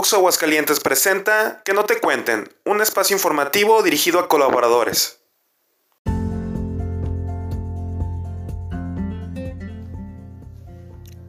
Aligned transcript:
Oxo 0.00 0.14
Aguascalientes 0.14 0.78
presenta 0.78 1.60
Que 1.64 1.72
no 1.72 1.82
te 1.82 1.98
cuenten, 1.98 2.48
un 2.64 2.80
espacio 2.80 3.16
informativo 3.16 3.82
dirigido 3.82 4.20
a 4.20 4.28
colaboradores. 4.28 5.24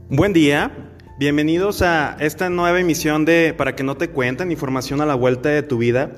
Buen 0.08 0.34
día, 0.34 0.72
bienvenidos 1.18 1.82
a 1.82 2.16
esta 2.20 2.52
nueva 2.52 2.80
emisión 2.80 3.26
de 3.26 3.56
Para 3.58 3.76
que 3.76 3.82
no 3.82 3.98
te 3.98 4.12
cuenten, 4.12 4.52
información 4.52 5.02
a 5.02 5.08
la 5.08 5.16
vuelta 5.16 5.50
de 5.50 5.64
tu 5.64 5.80
vida. 5.80 6.12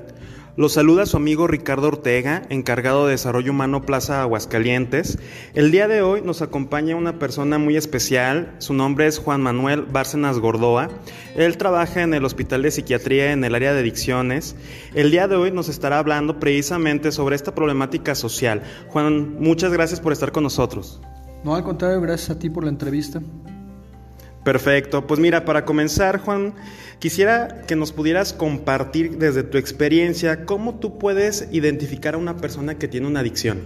Los 0.54 0.74
saluda 0.74 1.06
su 1.06 1.16
amigo 1.16 1.46
Ricardo 1.46 1.88
Ortega, 1.88 2.42
encargado 2.50 3.06
de 3.06 3.12
Desarrollo 3.12 3.52
Humano 3.52 3.86
Plaza 3.86 4.20
Aguascalientes. 4.20 5.18
El 5.54 5.70
día 5.70 5.88
de 5.88 6.02
hoy 6.02 6.20
nos 6.20 6.42
acompaña 6.42 6.94
una 6.94 7.18
persona 7.18 7.56
muy 7.56 7.78
especial, 7.78 8.54
su 8.58 8.74
nombre 8.74 9.06
es 9.06 9.18
Juan 9.18 9.40
Manuel 9.40 9.80
Bárcenas 9.80 10.38
Gordoa. 10.38 10.90
Él 11.36 11.56
trabaja 11.56 12.02
en 12.02 12.12
el 12.12 12.26
Hospital 12.26 12.60
de 12.60 12.70
Psiquiatría 12.70 13.32
en 13.32 13.44
el 13.44 13.54
área 13.54 13.72
de 13.72 13.80
adicciones. 13.80 14.54
El 14.92 15.10
día 15.10 15.26
de 15.26 15.36
hoy 15.36 15.52
nos 15.52 15.70
estará 15.70 15.98
hablando 15.98 16.38
precisamente 16.38 17.12
sobre 17.12 17.34
esta 17.34 17.54
problemática 17.54 18.14
social. 18.14 18.62
Juan, 18.88 19.40
muchas 19.40 19.72
gracias 19.72 20.00
por 20.00 20.12
estar 20.12 20.32
con 20.32 20.42
nosotros. 20.42 21.00
No, 21.44 21.54
al 21.54 21.64
contrario, 21.64 22.02
gracias 22.02 22.28
a 22.28 22.38
ti 22.38 22.50
por 22.50 22.64
la 22.64 22.70
entrevista. 22.70 23.22
Perfecto, 24.44 25.06
pues 25.06 25.20
mira, 25.20 25.44
para 25.44 25.64
comenzar, 25.64 26.18
Juan, 26.18 26.54
quisiera 26.98 27.62
que 27.66 27.76
nos 27.76 27.92
pudieras 27.92 28.32
compartir 28.32 29.18
desde 29.18 29.44
tu 29.44 29.56
experiencia 29.56 30.44
cómo 30.46 30.74
tú 30.74 30.98
puedes 30.98 31.48
identificar 31.52 32.14
a 32.14 32.18
una 32.18 32.36
persona 32.36 32.76
que 32.76 32.88
tiene 32.88 33.06
una 33.06 33.20
adicción. 33.20 33.60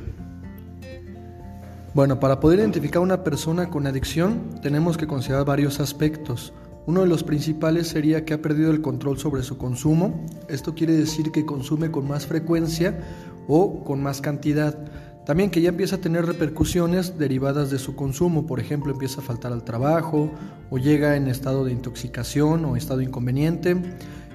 Bueno, 1.94 2.20
para 2.20 2.40
poder 2.40 2.58
identificar 2.58 2.98
a 2.98 3.04
una 3.04 3.24
persona 3.24 3.70
con 3.70 3.86
adicción 3.86 4.60
tenemos 4.60 4.98
que 4.98 5.06
considerar 5.06 5.46
varios 5.46 5.80
aspectos. 5.80 6.52
Uno 6.84 7.00
de 7.00 7.06
los 7.06 7.24
principales 7.24 7.88
sería 7.88 8.26
que 8.26 8.34
ha 8.34 8.42
perdido 8.42 8.70
el 8.70 8.82
control 8.82 9.18
sobre 9.18 9.42
su 9.42 9.56
consumo. 9.56 10.26
Esto 10.50 10.74
quiere 10.74 10.92
decir 10.92 11.32
que 11.32 11.46
consume 11.46 11.90
con 11.90 12.06
más 12.06 12.26
frecuencia 12.26 13.00
o 13.48 13.82
con 13.82 14.02
más 14.02 14.20
cantidad. 14.20 14.78
También 15.26 15.50
que 15.50 15.60
ya 15.60 15.70
empieza 15.70 15.96
a 15.96 16.00
tener 16.00 16.24
repercusiones 16.24 17.18
derivadas 17.18 17.68
de 17.68 17.80
su 17.80 17.96
consumo, 17.96 18.46
por 18.46 18.60
ejemplo, 18.60 18.92
empieza 18.92 19.20
a 19.20 19.24
faltar 19.24 19.52
al 19.52 19.64
trabajo 19.64 20.30
o 20.70 20.78
llega 20.78 21.16
en 21.16 21.26
estado 21.26 21.64
de 21.64 21.72
intoxicación 21.72 22.64
o 22.64 22.76
estado 22.76 23.00
inconveniente, 23.00 23.76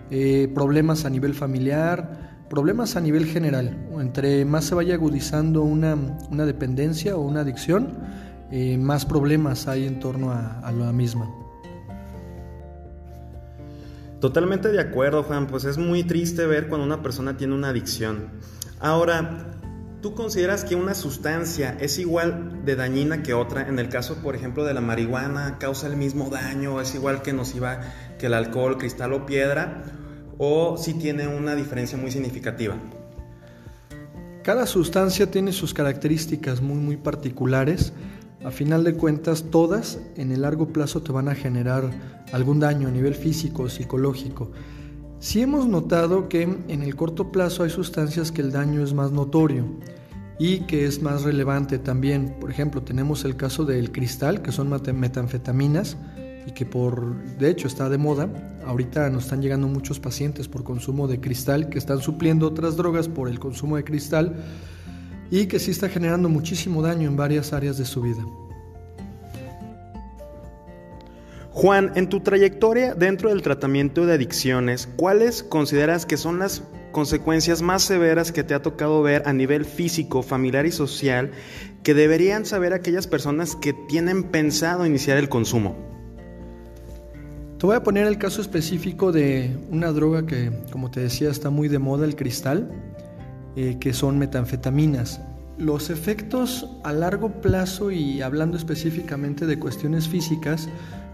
eh, 0.09 0.52
problemas 0.53 1.06
a 1.06 1.09
nivel 1.09 1.33
familiar, 1.33 2.44
problemas 2.50 2.98
a 2.98 3.00
nivel 3.00 3.25
general. 3.25 3.88
Entre 4.02 4.44
más 4.44 4.66
se 4.66 4.75
vaya 4.75 4.95
agudizando 4.95 5.61
una, 5.61 5.95
dependencia 6.45 7.16
o 7.16 7.22
una 7.22 7.39
adicción, 7.39 7.98
eh, 8.52 8.78
más 8.78 9.05
problemas 9.05 9.70
hay 9.70 9.88
en 9.88 9.98
torno 10.02 10.31
a, 10.31 10.59
a 10.59 10.73
la 10.73 10.92
misma. 10.92 11.33
Totalmente 14.20 14.67
de 14.67 14.81
acuerdo, 14.81 15.23
Juan, 15.23 15.48
pues 15.48 15.64
es 15.64 15.78
muy 15.78 16.03
triste 16.03 16.45
ver 16.45 16.67
cuando 16.67 16.86
una 16.86 17.02
persona 17.02 17.38
tiene 17.38 17.55
una 17.55 17.70
adicción. 17.70 18.28
Ahora, 18.81 19.61
¿Tú 20.02 20.16
consideras 20.16 20.66
que 20.66 20.75
una 20.75 20.95
sustancia 20.95 21.77
es 21.80 21.99
igual 21.99 22.66
de 22.66 22.75
dañina 22.75 23.21
que 23.21 23.35
otra? 23.35 23.67
En 23.67 23.77
el 23.77 23.88
caso, 23.88 24.16
por 24.16 24.35
ejemplo, 24.35 24.66
de 24.66 24.73
la 24.73 24.81
marihuana, 24.81 25.59
¿causa 25.59 25.85
el 25.85 25.95
mismo 25.95 26.31
daño? 26.31 26.81
¿Es 26.81 26.95
igual 26.95 27.21
que 27.21 27.33
nociva 27.33 27.81
que 28.17 28.25
el 28.25 28.33
alcohol, 28.33 28.80
cristal 28.80 29.13
o 29.13 29.27
piedra? 29.27 29.83
¿O 30.39 30.75
si 30.75 30.95
tiene 30.95 31.27
una 31.27 31.55
diferencia 31.55 31.99
muy 31.99 32.09
significativa? 32.09 32.75
Cada 34.41 34.66
sustancia 34.66 35.30
tiene 35.30 35.52
sus 35.52 35.71
características 35.75 36.61
muy, 36.61 36.80
muy 36.80 36.97
particulares. 36.97 37.93
A 38.43 38.49
final 38.49 38.83
de 38.83 38.95
cuentas, 38.95 39.52
todas 39.52 39.99
en 40.15 40.31
el 40.31 40.41
largo 40.41 40.69
plazo 40.73 41.03
te 41.03 41.11
van 41.11 41.30
a 41.30 41.36
generar 41.36 41.91
algún 42.33 42.59
daño 42.59 42.88
a 42.88 42.91
nivel 42.91 43.13
físico 43.13 43.63
o 43.63 43.69
Sí 45.22 45.39
hemos 45.39 45.67
notado 45.67 46.27
que 46.30 46.41
en 46.41 46.81
el 46.81 46.95
corto 46.95 47.31
plazo 47.31 47.61
hay 47.61 47.69
sustancias 47.69 48.31
que 48.31 48.41
el 48.41 48.52
daño 48.52 48.83
es 48.83 48.95
más 48.95 49.11
notorio 49.11 49.67
y 50.39 50.61
que 50.61 50.88
es 50.88 51.03
más 51.03 51.22
relevante 51.22 51.77
también. 51.77 52.37
Por 52.39 52.49
ejemplo, 52.49 52.82
tenemos 52.82 53.23
el 53.23 53.36
caso 53.36 53.64
del 53.64 53.92
cristal, 53.92 54.42
que 54.42 54.52
son 54.52 54.67
metanfetaminas 54.71 55.95
y 56.48 56.54
que 56.54 56.65
por, 56.65 57.23
de 57.37 57.52
hecho, 57.52 57.67
está 57.67 57.87
de 57.87 57.99
moda. 57.99 58.32
Ahorita 58.65 59.11
nos 59.11 59.26
están 59.26 59.43
llegando 59.43 59.67
muchos 59.67 59.99
pacientes 59.99 60.48
por 60.48 60.64
consumo 60.64 61.08
de 61.08 61.21
cristal 61.21 61.70
que 61.70 61.77
están 61.77 61.99
supliendo 61.99 62.48
otras 62.48 62.76
drogas 62.76 63.08
por 63.08 63.30
el 63.30 63.38
consumo 63.38 63.76
de 63.76 63.83
cristal 63.83 64.43
y 65.30 65.45
que 65.45 65.59
sí 65.59 65.70
está 65.70 65.88
generando 65.88 66.30
muchísimo 66.30 66.82
daño 66.82 67.08
en 67.08 67.15
varias 67.15 67.53
áreas 67.53 67.77
de 67.77 67.86
su 67.86 68.02
vida. 68.02 68.26
Juan, 71.61 71.92
en 71.94 72.10
tu 72.10 72.22
trayectoria 72.22 72.95
dentro 72.95 73.30
del 73.30 73.44
tratamiento 73.44 74.08
de 74.08 74.14
adicciones, 74.14 74.89
¿cuáles 74.95 75.44
consideras 75.44 76.08
que 76.08 76.17
son 76.17 76.39
las 76.39 76.64
consecuencias 76.92 77.61
más 77.61 77.83
severas 77.83 78.32
que 78.32 78.44
te 78.44 78.55
ha 78.55 78.64
tocado 78.64 79.04
ver 79.04 79.22
a 79.27 79.33
nivel 79.33 79.66
físico, 79.66 80.23
familiar 80.23 80.66
y 80.66 80.71
social 80.71 81.30
que 81.83 81.94
deberían 81.94 82.48
saber 82.48 82.73
aquellas 82.73 83.05
personas 83.05 83.55
que 83.55 83.73
tienen 83.88 84.23
pensado 84.23 84.88
iniciar 84.88 85.20
el 85.20 85.30
consumo? 85.30 85.76
Te 87.60 87.67
voy 87.67 87.76
a 87.76 87.83
poner 87.83 88.08
el 88.08 88.17
caso 88.17 88.42
específico 88.42 89.11
de 89.11 89.55
una 89.70 89.92
droga 89.92 90.26
que, 90.26 90.52
como 90.71 90.89
te 90.89 91.02
decía, 91.02 91.30
está 91.30 91.52
muy 91.52 91.67
de 91.67 91.77
moda, 91.77 92.05
el 92.05 92.16
cristal, 92.16 92.71
eh, 93.55 93.77
que 93.80 93.94
son 93.94 94.17
metanfetaminas. 94.17 95.21
Los 95.60 95.92
efectos 95.92 96.67
a 96.83 96.92
largo 96.92 97.39
plazo 97.39 97.92
y 97.92 98.23
hablando 98.23 98.58
específicamente 98.58 99.45
de 99.45 99.60
cuestiones 99.60 100.08
físicas, 100.08 100.67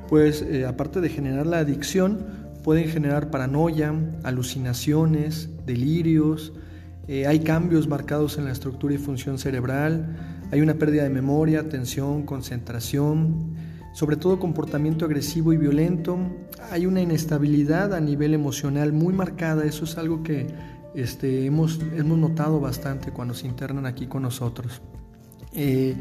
pues 0.09 0.41
eh, 0.41 0.65
aparte 0.65 1.01
de 1.01 1.09
generar 1.09 1.45
la 1.47 1.59
adicción, 1.59 2.25
pueden 2.63 2.89
generar 2.89 3.29
paranoia, 3.29 3.93
alucinaciones, 4.23 5.49
delirios, 5.65 6.53
eh, 7.07 7.25
hay 7.25 7.39
cambios 7.39 7.87
marcados 7.87 8.37
en 8.37 8.45
la 8.45 8.51
estructura 8.51 8.93
y 8.93 8.97
función 8.97 9.37
cerebral, 9.37 10.15
hay 10.51 10.61
una 10.61 10.73
pérdida 10.73 11.03
de 11.03 11.09
memoria, 11.09 11.61
atención, 11.61 12.23
concentración, 12.23 13.55
sobre 13.93 14.17
todo 14.17 14.39
comportamiento 14.39 15.05
agresivo 15.05 15.53
y 15.53 15.57
violento, 15.57 16.17
hay 16.69 16.85
una 16.85 17.01
inestabilidad 17.01 17.93
a 17.93 18.01
nivel 18.01 18.33
emocional 18.33 18.91
muy 18.93 19.13
marcada, 19.13 19.63
eso 19.65 19.85
es 19.85 19.97
algo 19.97 20.21
que 20.23 20.47
este, 20.95 21.45
hemos, 21.45 21.79
hemos 21.95 22.17
notado 22.17 22.59
bastante 22.59 23.11
cuando 23.11 23.33
se 23.33 23.47
internan 23.47 23.85
aquí 23.85 24.07
con 24.07 24.23
nosotros. 24.23 24.81
Eh, 25.53 25.95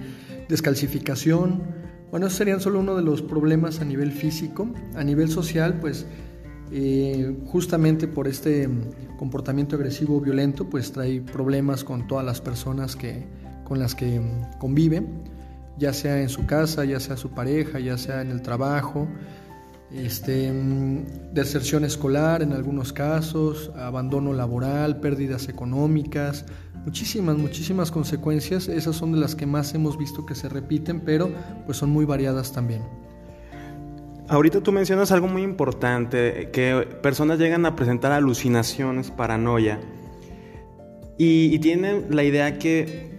descalcificación, 0.48 1.62
bueno, 2.10 2.30
serían 2.30 2.60
solo 2.60 2.80
uno 2.80 2.94
de 2.94 3.02
los 3.02 3.22
problemas 3.22 3.80
a 3.80 3.84
nivel 3.84 4.12
físico. 4.12 4.68
A 4.94 5.04
nivel 5.04 5.28
social, 5.28 5.78
pues 5.80 6.06
eh, 6.72 7.36
justamente 7.46 8.08
por 8.08 8.28
este 8.28 8.68
comportamiento 9.18 9.76
agresivo 9.76 10.20
violento, 10.20 10.68
pues 10.68 10.92
trae 10.92 11.20
problemas 11.20 11.84
con 11.84 12.06
todas 12.06 12.24
las 12.24 12.40
personas 12.40 12.96
que, 12.96 13.24
con 13.64 13.78
las 13.78 13.94
que 13.94 14.20
convive, 14.58 15.04
ya 15.78 15.92
sea 15.92 16.20
en 16.20 16.28
su 16.28 16.46
casa, 16.46 16.84
ya 16.84 17.00
sea 17.00 17.16
su 17.16 17.30
pareja, 17.30 17.78
ya 17.80 17.98
sea 17.98 18.22
en 18.22 18.30
el 18.30 18.42
trabajo, 18.42 19.08
este, 19.92 20.52
deserción 21.32 21.84
escolar 21.84 22.42
en 22.42 22.52
algunos 22.52 22.92
casos, 22.92 23.70
abandono 23.76 24.32
laboral, 24.32 25.00
pérdidas 25.00 25.48
económicas, 25.48 26.44
muchísimas, 26.84 27.36
muchísimas 27.36 27.90
consecuencias. 27.90 28.68
Esas 28.68 28.96
son 28.96 29.12
de 29.12 29.18
las 29.18 29.34
que 29.34 29.46
más 29.46 29.74
hemos 29.74 29.96
visto 29.96 30.26
que 30.26 30.34
se 30.34 30.48
repiten, 30.48 31.00
pero 31.00 31.30
pues 31.66 31.78
son 31.78 31.90
muy 31.90 32.04
variadas 32.04 32.52
también. 32.52 32.82
Ahorita 34.28 34.60
tú 34.60 34.72
mencionas 34.72 35.12
algo 35.12 35.28
muy 35.28 35.42
importante, 35.42 36.50
que 36.52 36.88
personas 37.00 37.38
llegan 37.38 37.64
a 37.64 37.76
presentar 37.76 38.10
alucinaciones, 38.10 39.12
paranoia, 39.12 39.78
y, 41.16 41.54
y 41.54 41.58
tienen 41.60 42.06
la 42.10 42.24
idea 42.24 42.58
que 42.58 43.15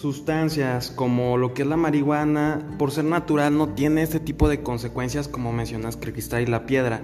sustancias 0.00 0.90
como 0.90 1.36
lo 1.36 1.52
que 1.52 1.60
es 1.62 1.68
la 1.68 1.76
marihuana, 1.76 2.74
por 2.78 2.90
ser 2.90 3.04
natural, 3.04 3.56
no 3.56 3.74
tiene 3.74 4.02
este 4.02 4.18
tipo 4.18 4.48
de 4.48 4.62
consecuencias 4.62 5.28
como 5.28 5.52
mencionas 5.52 5.96
que 5.96 6.10
cristal 6.12 6.42
y 6.42 6.46
la 6.46 6.64
piedra. 6.64 7.02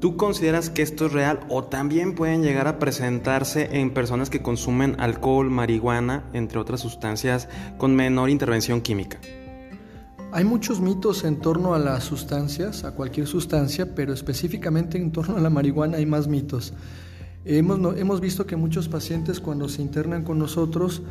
¿Tú 0.00 0.16
consideras 0.16 0.68
que 0.68 0.82
esto 0.82 1.06
es 1.06 1.12
real 1.12 1.40
o 1.48 1.64
también 1.64 2.16
pueden 2.16 2.42
llegar 2.42 2.66
a 2.66 2.80
presentarse 2.80 3.80
en 3.80 3.94
personas 3.94 4.28
que 4.28 4.42
consumen 4.42 4.96
alcohol, 4.98 5.50
marihuana, 5.50 6.24
entre 6.32 6.58
otras 6.58 6.80
sustancias 6.80 7.48
con 7.78 7.94
menor 7.94 8.28
intervención 8.28 8.80
química? 8.80 9.18
Hay 10.32 10.44
muchos 10.44 10.80
mitos 10.80 11.22
en 11.22 11.36
torno 11.36 11.74
a 11.74 11.78
las 11.78 12.02
sustancias, 12.02 12.82
a 12.82 12.90
cualquier 12.90 13.28
sustancia, 13.28 13.94
pero 13.94 14.12
específicamente 14.12 14.98
en 14.98 15.12
torno 15.12 15.36
a 15.36 15.40
la 15.40 15.48
marihuana 15.48 15.98
hay 15.98 16.06
más 16.06 16.26
mitos. 16.26 16.74
Hemos, 17.44 17.96
hemos 17.96 18.20
visto 18.20 18.44
que 18.44 18.56
muchos 18.56 18.88
pacientes 18.88 19.38
cuando 19.38 19.68
se 19.68 19.80
internan 19.80 20.24
con 20.24 20.40
nosotros 20.40 21.02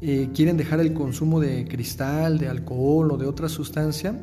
eh, 0.00 0.28
quieren 0.34 0.56
dejar 0.56 0.80
el 0.80 0.92
consumo 0.92 1.40
de 1.40 1.66
cristal, 1.66 2.38
de 2.38 2.48
alcohol 2.48 3.12
o 3.12 3.16
de 3.16 3.26
otra 3.26 3.48
sustancia 3.48 4.14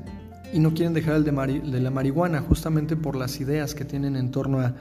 y 0.53 0.59
no 0.59 0.73
quieren 0.73 0.93
dejar 0.93 1.15
el 1.15 1.23
de, 1.23 1.79
la 1.79 1.91
marihuana 1.91 2.41
justamente 2.41 2.95
por 2.95 3.15
las 3.15 3.39
ideas 3.39 3.73
que 3.73 3.85
tienen 3.85 4.15
en 4.15 4.31
torno 4.31 4.59
a... 4.59 4.75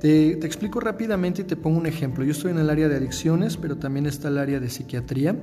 Te, 0.00 0.36
te, 0.36 0.46
explico 0.46 0.80
rápidamente 0.80 1.42
y 1.42 1.44
te 1.44 1.56
pongo 1.56 1.78
un 1.78 1.86
ejemplo. 1.86 2.24
Yo 2.24 2.32
estoy 2.32 2.52
en 2.52 2.58
el 2.58 2.70
área 2.70 2.88
de 2.88 2.96
adicciones, 2.96 3.58
pero 3.58 3.76
también 3.76 4.06
está 4.06 4.28
el 4.28 4.38
área 4.38 4.58
de 4.58 4.70
psiquiatría. 4.70 5.36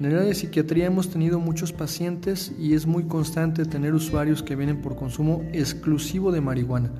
En 0.00 0.06
el 0.06 0.14
área 0.16 0.26
de 0.26 0.34
psiquiatría 0.34 0.86
hemos 0.86 1.08
tenido 1.08 1.38
muchos 1.38 1.72
pacientes 1.72 2.52
y 2.58 2.74
es 2.74 2.84
muy 2.86 3.04
constante 3.04 3.64
tener 3.64 3.94
usuarios 3.94 4.42
que 4.42 4.56
vienen 4.56 4.80
por 4.80 4.96
consumo 4.96 5.44
exclusivo 5.52 6.32
de 6.32 6.40
marihuana. 6.40 6.90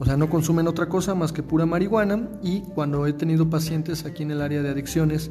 o 0.00 0.04
sea, 0.04 0.16
no 0.16 0.28
consumen 0.28 0.66
otra 0.66 0.88
cosa 0.88 1.14
más 1.14 1.30
que 1.30 1.44
pura 1.44 1.66
marihuana 1.66 2.28
y 2.42 2.62
cuando 2.62 3.06
he 3.06 3.12
tenido 3.12 3.48
pacientes 3.48 4.04
aquí 4.04 4.24
en 4.24 4.32
el 4.32 4.40
área 4.40 4.60
de 4.60 4.70
adicciones 4.70 5.30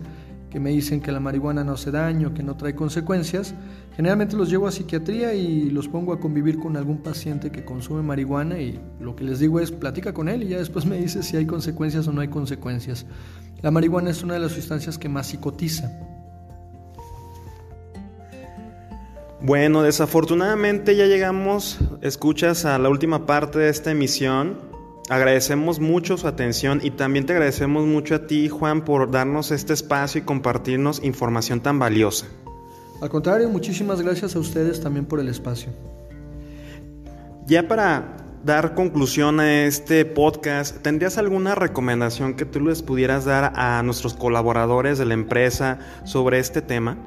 que 0.52 0.60
me 0.60 0.70
dicen 0.70 1.00
que 1.00 1.12
la 1.12 1.22
marihuana 1.22 1.64
no 1.64 1.72
hace 1.72 1.92
daño, 1.92 2.34
que 2.34 2.44
no 2.44 2.58
trae 2.58 2.76
consecuencias, 2.76 3.56
generalmente 3.96 4.36
los 4.36 4.50
llevo 4.50 4.68
a 4.68 4.72
psiquiatría 4.72 5.34
y 5.34 5.70
los 5.70 5.88
pongo 5.88 6.12
a 6.12 6.20
convivir 6.20 6.60
con 6.60 6.76
algún 6.76 6.98
paciente 6.98 7.52
que 7.52 7.64
consume 7.64 8.04
marihuana 8.04 8.60
y 8.60 8.80
lo 9.00 9.16
que 9.16 9.24
les 9.24 9.40
digo 9.40 9.62
es 9.62 9.72
platica 9.72 10.14
con 10.14 10.28
él 10.28 10.44
y 10.44 10.50
ya 10.50 10.58
después 10.58 10.86
me 10.86 10.98
dice 10.98 11.24
si 11.24 11.38
hay 11.38 11.46
consecuencias 11.46 12.08
o 12.08 12.12
no 12.12 12.20
hay 12.20 12.28
consecuencias. 12.28 13.06
La 13.62 13.72
marihuana 13.72 14.10
es 14.10 14.24
una 14.24 14.34
de 14.34 14.42
las 14.42 14.52
sustancias 14.52 14.98
que 14.98 15.08
más 15.08 15.28
psicotiza. 15.28 15.90
Bueno, 19.40 19.82
desafortunadamente 19.82 20.96
ya 20.96 21.06
llegamos, 21.06 21.80
escuchas 22.02 22.66
a 22.66 22.78
la 22.78 22.90
última 22.90 23.26
parte 23.26 23.58
de 23.58 23.70
esta 23.70 23.92
emisión. 23.92 24.71
Agradecemos 25.12 25.82
mucho 25.82 26.16
su 26.16 26.26
atención 26.26 26.80
y 26.82 26.92
también 26.92 27.26
te 27.26 27.34
agradecemos 27.34 27.86
mucho 27.86 28.16
a 28.16 28.28
ti, 28.28 28.48
Juan, 28.48 28.86
por 28.86 29.12
darnos 29.12 29.52
este 29.52 29.74
espacio 29.74 30.22
y 30.22 30.24
compartirnos 30.24 31.04
información 31.04 31.60
tan 31.60 31.80
valiosa. 31.80 32.28
Al 33.02 33.10
contrario, 33.10 33.50
muchísimas 33.50 34.02
gracias 34.02 34.38
a 34.38 34.40
ustedes 34.40 34.80
también 34.80 35.06
por 35.06 35.20
el 35.20 35.28
espacio. 35.28 35.74
Ya 37.46 37.68
para 37.68 38.16
dar 38.46 38.74
conclusión 38.74 39.42
a 39.42 39.66
este 39.66 40.06
podcast, 40.06 40.78
¿tendrías 40.82 41.18
alguna 41.18 41.56
recomendación 41.56 42.36
que 42.36 42.46
tú 42.46 42.62
les 42.62 42.82
pudieras 42.82 43.26
dar 43.26 43.52
a 43.58 43.84
nuestros 43.84 44.14
colaboradores 44.14 44.98
de 44.98 45.04
la 45.04 45.14
empresa 45.14 45.80
sobre 46.06 46.40
este 46.40 46.62
tema? 46.62 46.98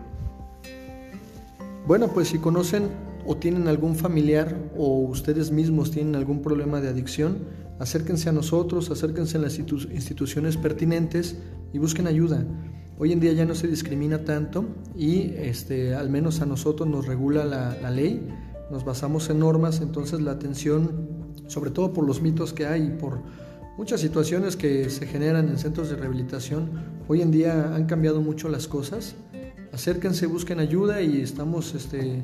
Bueno, 1.86 2.08
pues 2.08 2.28
si 2.28 2.38
conocen 2.38 2.90
o 3.24 3.38
tienen 3.38 3.66
algún 3.66 3.96
familiar 3.96 4.54
o 4.76 4.98
ustedes 4.98 5.50
mismos 5.50 5.90
tienen 5.90 6.16
algún 6.16 6.42
problema 6.42 6.82
de 6.82 6.90
adicción, 6.90 7.63
acérquense 7.78 8.28
a 8.28 8.32
nosotros, 8.32 8.90
acérquense 8.90 9.38
a 9.38 9.40
las 9.40 9.58
instituciones 9.58 10.56
pertinentes 10.56 11.36
y 11.72 11.78
busquen 11.78 12.06
ayuda. 12.06 12.46
Hoy 12.98 13.12
en 13.12 13.20
día 13.20 13.32
ya 13.32 13.44
no 13.44 13.54
se 13.54 13.66
discrimina 13.66 14.24
tanto 14.24 14.66
y 14.96 15.32
este, 15.36 15.94
al 15.94 16.10
menos 16.10 16.40
a 16.40 16.46
nosotros 16.46 16.88
nos 16.88 17.06
regula 17.06 17.44
la, 17.44 17.76
la 17.80 17.90
ley, 17.90 18.28
nos 18.70 18.84
basamos 18.84 19.28
en 19.30 19.40
normas, 19.40 19.80
entonces 19.80 20.20
la 20.20 20.32
atención, 20.32 21.08
sobre 21.48 21.70
todo 21.70 21.92
por 21.92 22.06
los 22.06 22.22
mitos 22.22 22.52
que 22.52 22.66
hay 22.66 22.86
y 22.86 22.90
por 22.90 23.20
muchas 23.76 24.00
situaciones 24.00 24.56
que 24.56 24.88
se 24.90 25.06
generan 25.06 25.48
en 25.48 25.58
centros 25.58 25.90
de 25.90 25.96
rehabilitación, 25.96 26.70
hoy 27.08 27.22
en 27.22 27.30
día 27.30 27.74
han 27.74 27.86
cambiado 27.86 28.20
mucho 28.20 28.48
las 28.48 28.68
cosas 28.68 29.16
acérquense, 29.74 30.26
busquen 30.26 30.60
ayuda 30.60 31.02
y 31.02 31.20
estamos 31.20 31.74
este, 31.74 32.22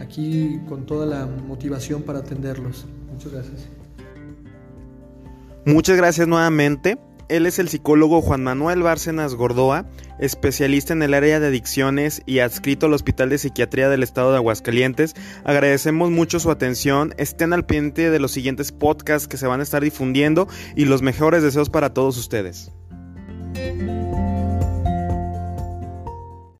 aquí 0.00 0.60
con 0.68 0.86
toda 0.86 1.04
la 1.04 1.26
motivación 1.26 2.02
para 2.02 2.20
atenderlos. 2.20 2.86
Muchas 3.12 3.32
gracias. 3.32 3.85
Muchas 5.66 5.96
gracias 5.96 6.28
nuevamente. 6.28 6.96
Él 7.28 7.44
es 7.44 7.58
el 7.58 7.68
psicólogo 7.68 8.22
Juan 8.22 8.44
Manuel 8.44 8.84
Bárcenas 8.84 9.34
Gordoa, 9.34 9.84
especialista 10.20 10.92
en 10.92 11.02
el 11.02 11.12
área 11.12 11.40
de 11.40 11.48
adicciones 11.48 12.22
y 12.24 12.38
adscrito 12.38 12.86
al 12.86 12.92
Hospital 12.92 13.30
de 13.30 13.38
Psiquiatría 13.38 13.88
del 13.88 14.04
Estado 14.04 14.30
de 14.30 14.36
Aguascalientes. 14.36 15.14
Agradecemos 15.42 16.12
mucho 16.12 16.38
su 16.38 16.52
atención. 16.52 17.14
Estén 17.18 17.52
al 17.52 17.66
pendiente 17.66 18.10
de 18.10 18.20
los 18.20 18.30
siguientes 18.30 18.70
podcasts 18.70 19.26
que 19.26 19.38
se 19.38 19.48
van 19.48 19.58
a 19.58 19.64
estar 19.64 19.82
difundiendo 19.82 20.46
y 20.76 20.84
los 20.84 21.02
mejores 21.02 21.42
deseos 21.42 21.68
para 21.68 21.92
todos 21.92 22.16
ustedes. 22.16 22.70